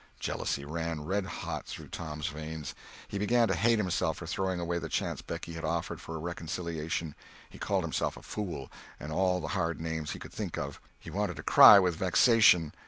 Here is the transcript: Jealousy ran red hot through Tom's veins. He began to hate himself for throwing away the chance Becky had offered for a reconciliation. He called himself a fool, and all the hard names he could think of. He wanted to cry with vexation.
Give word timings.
Jealousy 0.19 0.65
ran 0.65 1.05
red 1.05 1.27
hot 1.27 1.67
through 1.67 1.87
Tom's 1.89 2.25
veins. 2.25 2.73
He 3.07 3.19
began 3.19 3.47
to 3.49 3.53
hate 3.53 3.77
himself 3.77 4.17
for 4.17 4.25
throwing 4.25 4.59
away 4.59 4.79
the 4.79 4.89
chance 4.89 5.21
Becky 5.21 5.53
had 5.53 5.63
offered 5.63 6.01
for 6.01 6.15
a 6.15 6.17
reconciliation. 6.17 7.13
He 7.51 7.59
called 7.59 7.83
himself 7.83 8.17
a 8.17 8.23
fool, 8.23 8.71
and 8.99 9.11
all 9.11 9.39
the 9.39 9.49
hard 9.49 9.79
names 9.79 10.09
he 10.09 10.17
could 10.17 10.33
think 10.33 10.57
of. 10.57 10.81
He 10.99 11.11
wanted 11.11 11.35
to 11.35 11.43
cry 11.43 11.77
with 11.77 11.97
vexation. 11.97 12.73